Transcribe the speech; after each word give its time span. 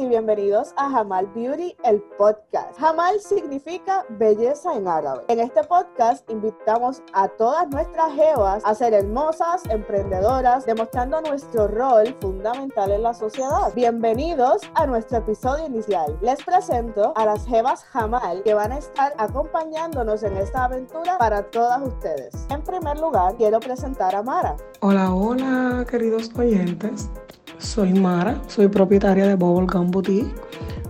y 0.00 0.06
bienvenidos 0.06 0.74
a 0.76 0.90
Jamal 0.90 1.26
Beauty, 1.34 1.74
el 1.82 2.00
podcast. 2.16 2.78
Jamal 2.78 3.18
significa 3.20 4.04
belleza 4.10 4.74
en 4.74 4.86
árabe. 4.86 5.24
En 5.28 5.40
este 5.40 5.64
podcast 5.64 6.28
invitamos 6.30 7.02
a 7.14 7.26
todas 7.26 7.68
nuestras 7.68 8.12
jevas 8.12 8.62
a 8.64 8.74
ser 8.74 8.94
hermosas, 8.94 9.62
emprendedoras, 9.70 10.66
demostrando 10.66 11.20
nuestro 11.22 11.66
rol 11.66 12.14
fundamental 12.20 12.92
en 12.92 13.02
la 13.02 13.14
sociedad. 13.14 13.72
Bienvenidos 13.74 14.62
a 14.74 14.86
nuestro 14.86 15.18
episodio 15.18 15.66
inicial. 15.66 16.16
Les 16.20 16.44
presento 16.44 17.12
a 17.16 17.24
las 17.24 17.44
jevas 17.46 17.82
Jamal 17.84 18.42
que 18.44 18.54
van 18.54 18.72
a 18.72 18.78
estar 18.78 19.14
acompañándonos 19.18 20.22
en 20.22 20.36
esta 20.36 20.64
aventura 20.64 21.18
para 21.18 21.42
todas 21.50 21.82
ustedes. 21.82 22.34
En 22.50 22.62
primer 22.62 23.00
lugar, 23.00 23.34
quiero 23.36 23.58
presentar 23.58 24.14
a 24.14 24.22
Mara. 24.22 24.56
Hola, 24.80 25.12
hola, 25.12 25.84
queridos 25.88 26.30
oyentes. 26.38 27.10
Soy 27.58 27.92
Mara, 27.92 28.40
soy 28.46 28.68
propietaria 28.68 29.26
de 29.26 29.34
Bubblegum 29.34 29.90
Boutique, 29.90 30.32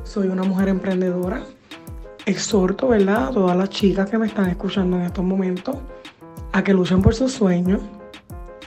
soy 0.04 0.28
una 0.28 0.42
mujer 0.42 0.68
emprendedora. 0.68 1.42
Exhorto, 2.26 2.88
¿verdad?, 2.88 3.28
a 3.28 3.30
todas 3.30 3.56
las 3.56 3.70
chicas 3.70 4.10
que 4.10 4.18
me 4.18 4.26
están 4.26 4.50
escuchando 4.50 4.98
en 4.98 5.04
estos 5.04 5.24
momentos 5.24 5.76
a 6.52 6.62
que 6.62 6.74
luchen 6.74 7.00
por 7.00 7.14
sus 7.14 7.32
sueños, 7.32 7.80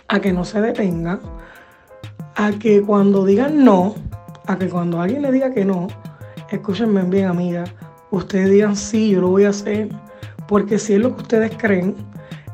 a 0.07 0.19
que 0.19 0.33
no 0.33 0.43
se 0.43 0.61
detengan, 0.61 1.19
a 2.35 2.51
que 2.53 2.81
cuando 2.81 3.23
digan 3.23 3.63
no, 3.63 3.93
a 4.47 4.57
que 4.57 4.67
cuando 4.67 4.99
alguien 4.99 5.21
le 5.21 5.31
diga 5.31 5.53
que 5.53 5.63
no, 5.63 5.87
escúchenme 6.49 7.03
bien, 7.03 7.27
amiga, 7.27 7.65
ustedes 8.09 8.49
digan 8.49 8.75
sí, 8.75 9.11
yo 9.11 9.21
lo 9.21 9.29
voy 9.29 9.43
a 9.43 9.49
hacer, 9.49 9.89
porque 10.47 10.79
si 10.79 10.93
es 10.93 10.99
lo 10.99 11.15
que 11.15 11.21
ustedes 11.21 11.51
creen, 11.55 11.95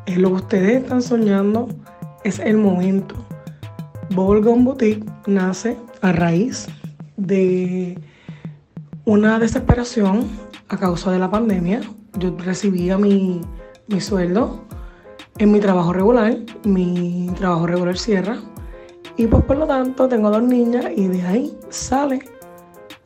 es 0.05 0.17
lo 0.17 0.27
que 0.29 0.35
ustedes 0.35 0.83
están 0.83 1.01
soñando, 1.01 1.69
es 2.25 2.39
el 2.39 2.57
momento. 2.57 3.15
Bubblegum 4.09 4.63
Boutique 4.63 5.05
nace 5.27 5.77
a 6.01 6.11
raíz 6.11 6.67
de 7.17 7.99
una 9.05 9.39
desesperación 9.39 10.27
a 10.69 10.77
causa 10.77 11.11
de 11.11 11.19
la 11.19 11.29
pandemia. 11.29 11.81
Yo 12.17 12.35
recibía 12.37 12.97
mi, 12.97 13.41
mi 13.87 14.01
sueldo 14.01 14.63
en 15.37 15.51
mi 15.51 15.59
trabajo 15.59 15.93
regular, 15.93 16.37
mi 16.63 17.29
trabajo 17.37 17.67
regular 17.67 17.97
cierra, 17.97 18.39
y 19.17 19.27
pues 19.27 19.43
por 19.43 19.57
lo 19.57 19.67
tanto 19.67 20.07
tengo 20.07 20.29
dos 20.29 20.43
niñas 20.43 20.85
y 20.95 21.07
de 21.07 21.21
ahí 21.23 21.57
sale 21.69 22.19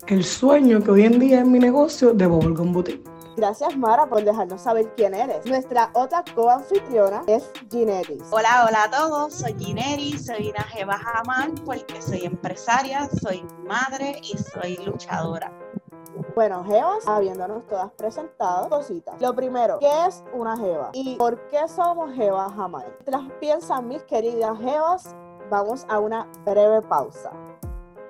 el 0.08 0.24
sueño 0.24 0.82
que 0.82 0.92
hoy 0.92 1.04
en 1.04 1.20
día 1.20 1.42
es 1.42 1.48
mi 1.48 1.60
negocio 1.60 2.14
de 2.14 2.28
Bubblegum 2.28 2.74
Boutique. 2.74 3.11
Gracias 3.36 3.78
Mara 3.78 4.08
por 4.08 4.24
dejarnos 4.24 4.62
saber 4.62 4.94
quién 4.96 5.14
eres. 5.14 5.46
Nuestra 5.46 5.90
otra 5.94 6.24
coanfitriona 6.36 7.24
es 7.28 7.50
Gineris. 7.70 8.24
Hola, 8.32 8.66
hola 8.68 8.84
a 8.84 8.92
todos, 8.92 9.34
soy 9.34 9.56
Gineris, 9.58 10.26
soy 10.26 10.50
una 10.50 10.64
jeva 10.64 10.98
jamán 10.98 11.56
porque 11.66 12.02
soy 12.02 12.26
empresaria, 12.26 13.10
soy 13.22 13.46
madre 13.66 14.20
y 14.22 14.38
soy 14.38 14.78
luchadora. 14.86 15.52
Bueno, 16.36 16.64
Jevas, 16.64 17.08
habiéndonos 17.08 17.66
todas 17.68 17.92
presentado 17.92 18.70
cositas. 18.70 19.20
Lo 19.22 19.34
primero, 19.34 19.80
¿qué 19.80 20.06
es 20.08 20.24
una 20.34 20.58
Jeva? 20.58 20.90
¿Y 20.94 21.16
por 21.16 21.48
qué 21.48 21.68
somos 21.68 22.14
Jevas 22.14 22.54
jamán? 22.54 22.84
Mientras 23.06 23.24
piensan 23.40 23.88
mis 23.88 24.04
queridas 24.04 24.58
Jevas, 24.60 25.16
vamos 25.50 25.86
a 25.90 26.00
una 26.00 26.28
breve 26.46 26.82
pausa. 26.82 27.32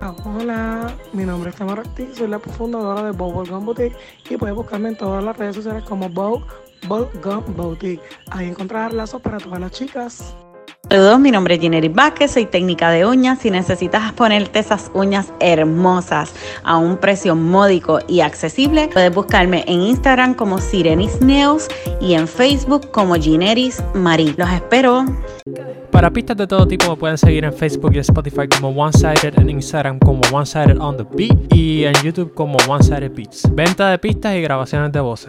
Hola, 0.04 0.92
mi 1.12 1.24
nombre 1.24 1.50
es 1.50 1.56
Tamara 1.56 1.82
Ortiz, 1.82 2.16
soy 2.16 2.26
la 2.26 2.40
fundadora 2.40 3.04
de 3.04 3.12
Bubblegum 3.12 3.64
Boutique 3.64 3.96
y 4.28 4.36
puedes 4.36 4.56
buscarme 4.56 4.88
en 4.88 4.96
todas 4.96 5.22
las 5.22 5.36
redes 5.36 5.54
sociales 5.54 5.84
como 5.84 6.08
Bubblegum 6.08 7.54
Boutique. 7.54 8.02
Ahí 8.32 8.48
encontrarás 8.48 8.92
lazos 8.92 9.22
para 9.22 9.38
todas 9.38 9.60
las 9.60 9.70
chicas. 9.70 10.34
Saludos, 10.92 11.20
mi 11.20 11.30
nombre 11.30 11.54
es 11.54 11.60
Ginery 11.62 11.88
Vázquez, 11.88 12.32
soy 12.32 12.44
técnica 12.44 12.90
de 12.90 13.06
uñas. 13.06 13.38
Si 13.38 13.50
necesitas 13.50 14.12
ponerte 14.12 14.58
esas 14.58 14.90
uñas 14.92 15.32
hermosas 15.40 16.34
a 16.64 16.76
un 16.76 16.98
precio 16.98 17.34
módico 17.34 18.00
y 18.08 18.20
accesible, 18.20 18.90
puedes 18.92 19.14
buscarme 19.14 19.64
en 19.66 19.80
Instagram 19.80 20.34
como 20.34 20.58
Sirenis 20.58 21.22
Neos 21.22 21.68
y 21.98 22.12
en 22.12 22.28
Facebook 22.28 22.90
como 22.90 23.14
Gineris 23.14 23.82
Marie. 23.94 24.34
Los 24.36 24.50
espero. 24.50 25.06
Para 25.90 26.10
pistas 26.10 26.36
de 26.36 26.46
todo 26.46 26.68
tipo 26.68 26.90
me 26.90 26.96
pueden 26.98 27.16
seguir 27.16 27.44
en 27.46 27.54
Facebook 27.54 27.92
y 27.94 27.98
Spotify 28.00 28.46
como 28.46 28.68
One 28.68 28.92
Sided, 28.92 29.38
en 29.38 29.48
Instagram 29.48 29.98
como 29.98 30.20
One 30.30 30.44
Sided 30.44 30.78
on 30.78 30.98
the 30.98 31.06
Beat 31.16 31.54
y 31.54 31.84
en 31.84 31.94
YouTube 32.04 32.34
como 32.34 32.58
One 32.68 32.84
Sided 32.84 33.12
Beats. 33.12 33.48
Venta 33.54 33.88
de 33.88 33.98
pistas 33.98 34.34
y 34.34 34.42
grabaciones 34.42 34.92
de 34.92 35.00
voces. 35.00 35.28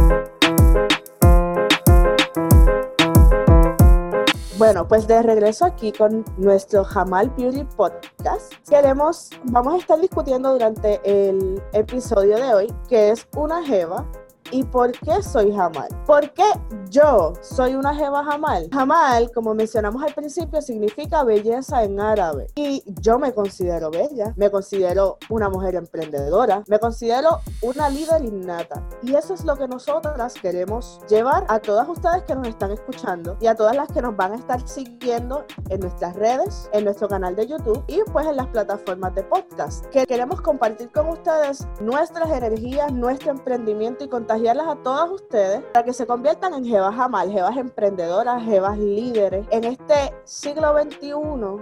Pues 4.87 5.07
de 5.07 5.21
regreso 5.21 5.65
aquí 5.65 5.91
con 5.91 6.25
nuestro 6.37 6.83
Jamal 6.83 7.29
Beauty 7.37 7.63
Podcast, 7.75 8.53
queremos, 8.67 9.29
vamos 9.45 9.75
a 9.75 9.77
estar 9.77 9.99
discutiendo 9.99 10.53
durante 10.53 10.99
el 11.03 11.61
episodio 11.73 12.37
de 12.37 12.53
hoy 12.53 12.73
qué 12.89 13.11
es 13.11 13.27
una 13.35 13.63
jeva 13.65 14.05
¿Y 14.51 14.63
por 14.63 14.91
qué 14.91 15.23
soy 15.23 15.53
Jamal? 15.53 15.87
¿Por 16.05 16.29
qué 16.33 16.43
yo 16.89 17.31
soy 17.41 17.75
una 17.75 17.95
jeva 17.95 18.21
Jamal? 18.25 18.67
Jamal, 18.73 19.31
como 19.33 19.55
mencionamos 19.55 20.03
al 20.03 20.13
principio, 20.13 20.61
significa 20.61 21.23
belleza 21.23 21.83
en 21.85 22.01
árabe. 22.01 22.47
Y 22.55 22.83
yo 22.99 23.17
me 23.17 23.33
considero 23.33 23.89
bella, 23.89 24.33
me 24.35 24.51
considero 24.51 25.17
una 25.29 25.49
mujer 25.49 25.75
emprendedora, 25.75 26.63
me 26.67 26.79
considero 26.79 27.39
una 27.61 27.89
líder 27.89 28.25
innata. 28.25 28.85
Y 29.01 29.15
eso 29.15 29.33
es 29.33 29.45
lo 29.45 29.55
que 29.55 29.69
nosotras 29.69 30.33
queremos 30.33 30.99
llevar 31.07 31.45
a 31.47 31.59
todas 31.59 31.87
ustedes 31.87 32.23
que 32.23 32.35
nos 32.35 32.47
están 32.47 32.71
escuchando 32.71 33.37
y 33.39 33.47
a 33.47 33.55
todas 33.55 33.75
las 33.75 33.89
que 33.89 34.01
nos 34.01 34.17
van 34.17 34.33
a 34.33 34.35
estar 34.35 34.67
siguiendo 34.67 35.45
en 35.69 35.79
nuestras 35.79 36.13
redes, 36.17 36.69
en 36.73 36.83
nuestro 36.83 37.07
canal 37.07 37.37
de 37.37 37.47
YouTube 37.47 37.81
y 37.87 38.01
pues 38.11 38.27
en 38.27 38.35
las 38.35 38.47
plataformas 38.47 39.15
de 39.15 39.23
podcast. 39.23 39.85
Que 39.87 40.05
queremos 40.05 40.41
compartir 40.41 40.91
con 40.91 41.07
ustedes 41.07 41.65
nuestras 41.79 42.29
energías, 42.31 42.91
nuestro 42.91 43.31
emprendimiento 43.31 44.03
y 44.03 44.09
contagio 44.41 44.71
a 44.71 44.75
todas 44.75 45.09
ustedes 45.11 45.61
para 45.71 45.85
que 45.85 45.93
se 45.93 46.05
conviertan 46.05 46.53
en 46.53 46.65
jevas 46.65 46.97
amal, 46.97 47.31
jevas 47.31 47.55
emprendedoras, 47.57 48.43
jevas 48.43 48.77
líderes 48.77 49.45
en 49.51 49.65
este 49.65 50.13
siglo 50.23 50.73
XXI 50.73 51.11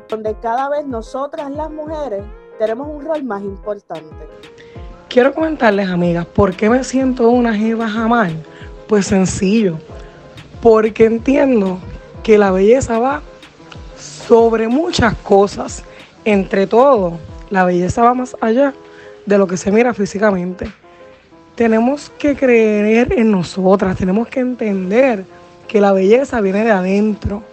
donde 0.08 0.36
cada 0.42 0.70
vez 0.70 0.86
nosotras 0.86 1.52
las 1.52 1.70
mujeres 1.70 2.24
tenemos 2.58 2.88
un 2.88 3.06
rol 3.06 3.24
más 3.24 3.42
importante. 3.42 4.28
Quiero 5.10 5.34
comentarles, 5.34 5.90
amigas, 5.90 6.26
¿por 6.26 6.56
qué 6.56 6.70
me 6.70 6.84
siento 6.84 7.30
una 7.30 7.54
jeva 7.54 7.90
jamal? 7.90 8.34
Pues 8.88 9.08
sencillo, 9.08 9.78
porque 10.62 11.06
entiendo 11.06 11.80
que 12.24 12.38
la 12.38 12.52
belleza 12.52 13.00
va 13.00 13.22
sobre 13.98 14.68
muchas 14.68 15.16
cosas. 15.16 15.84
Entre 16.26 16.68
todo, 16.68 17.14
la 17.50 17.66
belleza 17.66 18.04
va 18.04 18.14
más 18.14 18.38
allá 18.40 18.74
de 19.26 19.38
lo 19.38 19.48
que 19.48 19.58
se 19.58 19.72
mira 19.72 19.94
físicamente 19.94 20.72
tenemos 21.60 22.10
que 22.18 22.38
creer 22.38 23.12
en 23.20 23.32
nosotras, 23.32 23.98
tenemos 23.98 24.30
que 24.30 24.40
entender 24.40 25.26
que 25.68 25.82
la 25.82 25.92
belleza 25.92 26.40
viene 26.40 26.64
de 26.64 26.72
adentro, 26.72 27.44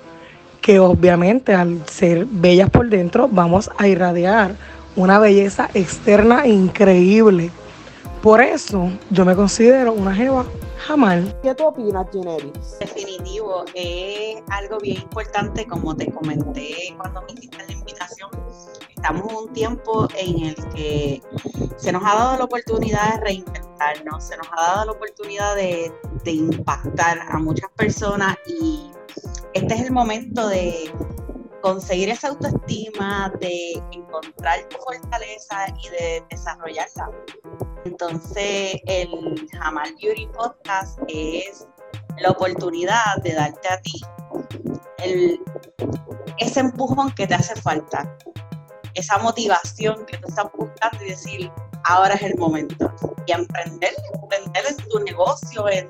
que 0.61 0.79
obviamente 0.79 1.53
al 1.53 1.85
ser 1.89 2.25
bellas 2.25 2.71
por 2.71 2.89
dentro 2.89 3.27
vamos 3.27 3.69
a 3.77 3.89
irradiar 3.89 4.55
una 4.95 5.19
belleza 5.19 5.71
externa 5.75 6.47
increíble. 6.47 7.51
Por 8.23 8.41
eso 8.41 8.93
yo 9.11 9.25
me 9.25 9.35
considero 9.35 9.93
una 9.93 10.15
jeva 10.15 10.47
jamal. 10.87 11.37
¿Qué 11.43 11.53
tú 11.57 11.65
opinas, 11.65 12.07
Generis? 12.13 12.79
Definitivo, 12.79 13.65
es 13.75 14.37
algo 14.51 14.79
bien 14.79 14.99
importante, 14.99 15.67
como 15.67 15.97
te 15.97 16.13
comenté 16.13 16.95
cuando 16.97 17.23
me 17.23 17.33
hiciste 17.33 17.59
la 17.67 17.73
invitación. 17.73 18.31
Estamos 18.95 19.29
en 19.29 19.37
un 19.37 19.53
tiempo 19.53 20.07
en 20.17 20.47
el 20.47 20.55
que 20.77 21.21
se 21.77 21.91
nos 21.91 22.05
ha 22.05 22.15
dado 22.15 22.39
la 22.39 22.45
oportunidad 22.45 23.15
de 23.15 23.21
se 24.21 24.37
nos 24.37 24.49
ha 24.57 24.63
dado 24.63 24.87
la 24.87 24.93
oportunidad 24.93 25.55
de, 25.57 25.93
de 26.25 26.31
impactar 26.31 27.19
a 27.29 27.39
muchas 27.39 27.71
personas 27.77 28.37
y 28.47 28.91
este 29.55 29.75
es 29.75 29.81
el 29.83 29.93
momento 29.93 30.49
de 30.49 30.93
conseguir 31.63 32.11
esa 32.11 32.29
autoestima, 32.29 33.33
de 33.41 33.83
encontrar 33.93 34.69
tu 34.69 34.77
fortaleza 34.79 35.67
y 35.83 35.89
de 35.89 36.25
desarrollarla. 36.31 37.11
Entonces, 37.85 38.77
el 38.87 39.49
Jamal 39.53 39.95
Beauty 40.03 40.27
Podcast 40.29 40.99
es 41.09 41.67
la 42.19 42.31
oportunidad 42.31 43.17
de 43.23 43.33
darte 43.35 43.69
a 43.69 43.81
ti 43.81 44.01
ese 46.39 46.61
empujón 46.61 47.11
que 47.13 47.27
te 47.27 47.35
hace 47.35 47.55
falta. 47.61 48.17
esa 48.95 49.19
motivación 49.19 50.07
que 50.07 50.17
tú 50.17 50.29
estás 50.29 50.47
buscando 50.57 51.05
y 51.05 51.11
decir, 51.11 51.53
ahora 51.85 52.15
es 52.15 52.23
el 52.23 52.37
momento. 52.39 52.91
Y 53.27 53.33
emprender, 53.33 53.95
emprender 54.15 54.63
en 54.69 54.77
tu 54.89 55.01
negocio, 55.01 55.69
en 55.69 55.89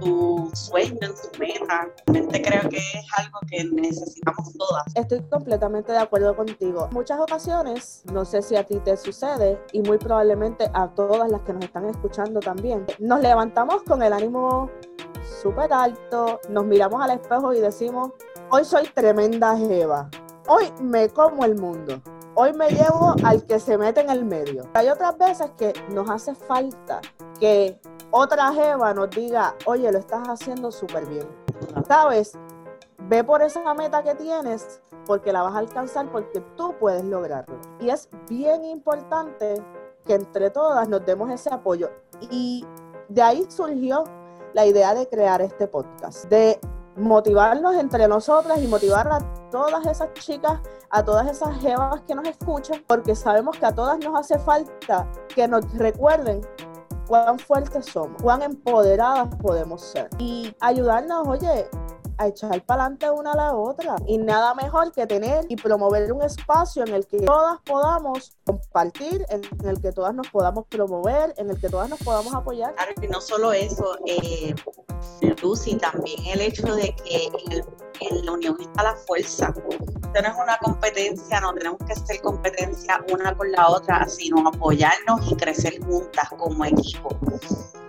tu 0.00 0.50
sueño, 0.54 0.98
en 1.00 1.14
tu 1.14 1.38
meta. 1.38 1.88
Realmente 2.06 2.42
creo 2.42 2.68
que 2.68 2.76
es 2.76 3.06
algo 3.16 3.38
que 3.50 3.64
necesitamos 3.64 4.52
todas. 4.58 4.84
Estoy 4.94 5.22
completamente 5.30 5.92
de 5.92 5.98
acuerdo 5.98 6.36
contigo. 6.36 6.88
Muchas 6.92 7.18
ocasiones, 7.20 8.02
no 8.12 8.24
sé 8.24 8.42
si 8.42 8.56
a 8.56 8.64
ti 8.64 8.78
te 8.80 8.96
sucede 8.96 9.60
y 9.72 9.80
muy 9.82 9.98
probablemente 9.98 10.70
a 10.74 10.88
todas 10.88 11.30
las 11.30 11.42
que 11.42 11.52
nos 11.52 11.64
están 11.64 11.86
escuchando 11.86 12.40
también, 12.40 12.86
nos 12.98 13.20
levantamos 13.20 13.82
con 13.82 14.02
el 14.02 14.12
ánimo 14.12 14.70
súper 15.42 15.72
alto, 15.72 16.40
nos 16.48 16.64
miramos 16.64 17.02
al 17.02 17.10
espejo 17.10 17.52
y 17.52 17.60
decimos, 17.60 18.12
hoy 18.50 18.64
soy 18.64 18.84
tremenda 18.88 19.56
jeva, 19.56 20.08
hoy 20.48 20.72
me 20.80 21.08
como 21.08 21.44
el 21.44 21.56
mundo. 21.56 22.00
Hoy 22.38 22.52
me 22.52 22.68
llevo 22.68 23.14
al 23.24 23.46
que 23.46 23.58
se 23.58 23.78
mete 23.78 24.02
en 24.02 24.10
el 24.10 24.22
medio. 24.22 24.64
Hay 24.74 24.90
otras 24.90 25.16
veces 25.16 25.50
que 25.56 25.72
nos 25.88 26.10
hace 26.10 26.34
falta 26.34 27.00
que 27.40 27.80
otra 28.10 28.52
jeva 28.52 28.92
nos 28.92 29.08
diga, 29.08 29.54
oye, 29.64 29.90
lo 29.90 29.98
estás 29.98 30.28
haciendo 30.28 30.70
súper 30.70 31.06
bien. 31.06 31.26
¿Sabes? 31.88 32.36
Ve 33.08 33.24
por 33.24 33.40
esa 33.40 33.72
meta 33.72 34.02
que 34.02 34.14
tienes 34.16 34.82
porque 35.06 35.32
la 35.32 35.44
vas 35.44 35.54
a 35.54 35.58
alcanzar 35.60 36.12
porque 36.12 36.40
tú 36.58 36.74
puedes 36.78 37.06
lograrlo. 37.06 37.58
Y 37.80 37.88
es 37.88 38.06
bien 38.28 38.66
importante 38.66 39.54
que 40.04 40.12
entre 40.12 40.50
todas 40.50 40.90
nos 40.90 41.06
demos 41.06 41.30
ese 41.30 41.48
apoyo. 41.50 41.90
Y 42.30 42.66
de 43.08 43.22
ahí 43.22 43.46
surgió 43.48 44.04
la 44.52 44.66
idea 44.66 44.92
de 44.92 45.08
crear 45.08 45.40
este 45.40 45.68
podcast, 45.68 46.26
de 46.26 46.60
motivarnos 46.96 47.74
entre 47.76 48.08
nosotras 48.08 48.60
y 48.62 48.66
motivar 48.66 49.08
a 49.08 49.18
todas 49.50 49.86
esas 49.86 50.12
chicas, 50.14 50.60
a 50.90 51.04
todas 51.04 51.26
esas 51.28 51.56
jevas 51.60 52.02
que 52.02 52.14
nos 52.14 52.26
escuchan, 52.28 52.82
porque 52.86 53.14
sabemos 53.14 53.58
que 53.58 53.66
a 53.66 53.74
todas 53.74 53.98
nos 53.98 54.18
hace 54.18 54.38
falta 54.38 55.10
que 55.34 55.46
nos 55.46 55.70
recuerden 55.74 56.40
cuán 57.06 57.38
fuertes 57.38 57.86
somos, 57.86 58.20
cuán 58.22 58.42
empoderadas 58.42 59.28
podemos 59.36 59.82
ser. 59.82 60.08
Y 60.18 60.54
ayudarnos, 60.60 61.26
oye, 61.28 61.68
a 62.18 62.28
echar 62.28 62.64
para 62.64 62.84
adelante 62.84 63.10
una 63.10 63.32
a 63.32 63.36
la 63.36 63.54
otra. 63.54 63.96
Y 64.06 64.18
nada 64.18 64.54
mejor 64.54 64.92
que 64.92 65.06
tener 65.06 65.44
y 65.48 65.56
promover 65.56 66.12
un 66.12 66.22
espacio 66.22 66.84
en 66.84 66.94
el 66.94 67.06
que 67.06 67.18
todas 67.18 67.60
podamos 67.62 68.36
compartir, 68.44 69.24
en 69.28 69.42
el 69.66 69.80
que 69.80 69.92
todas 69.92 70.14
nos 70.14 70.28
podamos 70.28 70.66
promover, 70.66 71.34
en 71.36 71.50
el 71.50 71.60
que 71.60 71.68
todas 71.68 71.88
nos 71.88 71.98
podamos 72.00 72.34
apoyar. 72.34 72.74
Claro, 72.74 72.92
y 73.00 73.08
no 73.08 73.20
solo 73.20 73.52
eso, 73.52 73.96
eh, 74.06 74.54
Lucy, 75.42 75.76
también 75.76 76.18
el 76.26 76.40
hecho 76.40 76.74
de 76.74 76.94
que 77.04 77.30
en, 78.00 78.24
la 78.24 78.32
unión 78.32 78.56
está 78.60 78.82
la 78.82 78.96
fuerza. 79.06 79.52
Esto 79.56 80.22
no 80.22 80.28
es 80.28 80.34
una 80.42 80.58
competencia, 80.58 81.40
no 81.40 81.52
tenemos 81.54 81.78
que 81.86 81.92
hacer 81.92 82.20
competencia 82.20 83.04
una 83.12 83.36
con 83.36 83.50
la 83.52 83.68
otra, 83.68 84.08
sino 84.08 84.46
apoyarnos 84.48 85.30
y 85.30 85.36
crecer 85.36 85.82
juntas 85.84 86.28
como 86.38 86.64
equipo. 86.64 87.08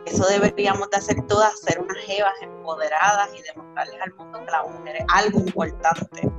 Eso 0.06 0.26
deberíamos 0.28 0.90
de 0.90 0.98
hacer 0.98 1.26
todas, 1.28 1.60
ser 1.60 1.80
unas 1.80 1.98
jevas 1.98 2.34
empoderadas 2.68 3.30
y 3.34 3.42
demostrarles 3.44 4.02
al 4.02 4.14
mundo 4.16 4.40
que 4.46 4.52
la 4.52 4.64
mujer 4.64 4.96
es 4.98 5.06
algo 5.14 5.40
importante 5.40 6.30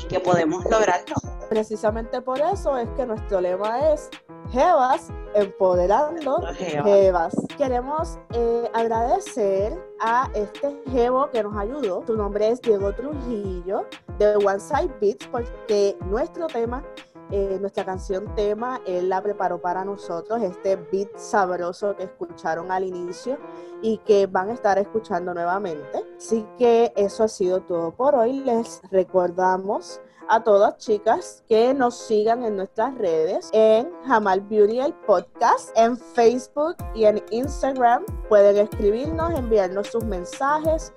y 0.00 0.04
que 0.06 0.18
podemos 0.18 0.64
lograrlo. 0.64 1.14
Precisamente 1.48 2.20
por 2.20 2.40
eso 2.40 2.76
es 2.76 2.88
que 2.96 3.06
nuestro 3.06 3.40
lema 3.40 3.92
es 3.92 4.10
Jevas 4.50 5.12
empoderando 5.34 6.40
Jevas. 6.54 7.34
Queremos 7.56 8.18
eh, 8.32 8.68
agradecer 8.74 9.78
a 10.00 10.28
este 10.34 10.76
Jevo 10.90 11.30
que 11.30 11.42
nos 11.44 11.56
ayudó. 11.56 12.04
Su 12.04 12.16
nombre 12.16 12.48
es 12.48 12.60
Diego 12.60 12.92
Trujillo 12.92 13.86
de 14.18 14.36
One 14.36 14.58
Side 14.58 14.90
Beats 15.00 15.28
porque 15.28 15.96
nuestro 16.06 16.48
tema 16.48 16.82
eh, 17.30 17.58
nuestra 17.60 17.84
canción 17.84 18.34
tema, 18.34 18.80
él 18.86 19.08
la 19.08 19.22
preparó 19.22 19.60
para 19.60 19.84
nosotros, 19.84 20.42
este 20.42 20.76
beat 20.76 21.16
sabroso 21.16 21.96
que 21.96 22.04
escucharon 22.04 22.70
al 22.72 22.84
inicio 22.84 23.38
y 23.82 23.98
que 23.98 24.26
van 24.26 24.50
a 24.50 24.54
estar 24.54 24.78
escuchando 24.78 25.32
nuevamente. 25.32 26.04
Así 26.16 26.46
que 26.58 26.92
eso 26.96 27.24
ha 27.24 27.28
sido 27.28 27.60
todo 27.60 27.92
por 27.92 28.14
hoy. 28.14 28.40
Les 28.40 28.80
recordamos 28.90 30.00
a 30.28 30.44
todas 30.44 30.78
chicas 30.78 31.42
que 31.48 31.74
nos 31.74 31.96
sigan 31.98 32.44
en 32.44 32.56
nuestras 32.56 32.96
redes 32.96 33.50
en 33.52 33.90
Jamal 34.06 34.40
Beauty 34.42 34.78
el 34.78 34.94
podcast, 34.94 35.76
en 35.76 35.96
Facebook 35.96 36.76
y 36.94 37.04
en 37.04 37.22
Instagram. 37.30 38.04
Pueden 38.28 38.56
escribirnos, 38.56 39.32
enviarnos 39.34 39.88
sus 39.88 40.04
mensajes, 40.04 40.92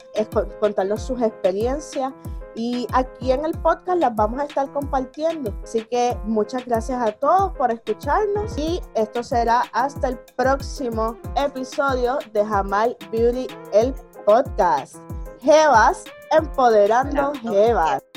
contarnos 0.59 1.01
sus 1.01 1.19
experiencias 1.21 2.13
y 2.55 2.87
aquí 2.93 3.31
en 3.31 3.45
el 3.45 3.51
podcast 3.59 3.99
las 3.99 4.15
vamos 4.15 4.39
a 4.39 4.45
estar 4.45 4.71
compartiendo. 4.71 5.53
Así 5.63 5.83
que 5.85 6.17
muchas 6.25 6.65
gracias 6.65 7.01
a 7.01 7.11
todos 7.11 7.53
por 7.57 7.71
escucharnos 7.71 8.57
y 8.57 8.81
esto 8.95 9.23
será 9.23 9.63
hasta 9.73 10.09
el 10.09 10.19
próximo 10.35 11.17
episodio 11.35 12.19
de 12.31 12.45
Jamal 12.45 12.95
Beauty, 13.11 13.47
el 13.71 13.93
podcast. 14.25 14.97
Jevas, 15.41 16.05
empoderando 16.31 17.33
Jevas. 17.41 18.12